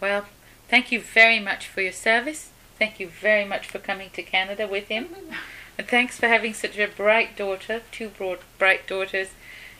Well, 0.00 0.26
thank 0.68 0.92
you 0.92 1.00
very 1.00 1.40
much 1.40 1.66
for 1.66 1.80
your 1.80 1.92
service. 1.92 2.50
Thank 2.78 3.00
you 3.00 3.08
very 3.08 3.44
much 3.44 3.66
for 3.66 3.78
coming 3.78 4.10
to 4.10 4.22
Canada 4.22 4.66
with 4.66 4.88
him. 4.88 5.08
And 5.78 5.86
thanks 5.86 6.18
for 6.18 6.26
having 6.26 6.54
such 6.54 6.78
a 6.78 6.88
bright 6.88 7.36
daughter, 7.36 7.82
two 7.92 8.08
broad, 8.08 8.38
bright 8.58 8.86
daughters, 8.86 9.28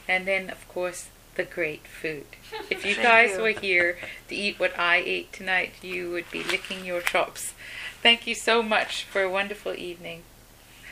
and 0.06 0.26
then, 0.26 0.50
of 0.50 0.68
course, 0.68 1.08
the 1.36 1.44
great 1.44 1.86
food. 1.86 2.26
If 2.70 2.84
you 2.84 2.96
guys 2.96 3.36
you. 3.36 3.42
were 3.42 3.58
here 3.58 3.96
to 4.28 4.34
eat 4.34 4.58
what 4.58 4.78
I 4.78 4.96
ate 4.96 5.32
tonight, 5.32 5.72
you 5.82 6.10
would 6.10 6.30
be 6.30 6.42
licking 6.44 6.84
your 6.84 7.00
chops. 7.00 7.54
Thank 8.02 8.26
you 8.26 8.34
so 8.34 8.62
much 8.62 9.04
for 9.04 9.22
a 9.22 9.30
wonderful 9.30 9.74
evening. 9.74 10.22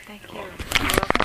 Thank 0.07 0.23
You're 0.23 0.41
you. 0.41 0.49
welcome. 0.49 0.87
You're 0.89 1.24